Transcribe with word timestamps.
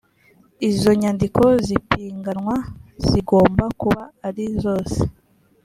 izo 0.69 0.91
nyandiko 1.01 1.41
z’ipiganwa 1.65 2.55
zigomba 3.07 3.65
kuba 3.81 4.01
ari 4.27 4.45
zose 4.63 4.99